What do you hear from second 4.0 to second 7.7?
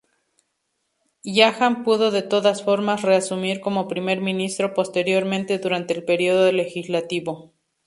Ministro posteriormente durante el periodo legislativo.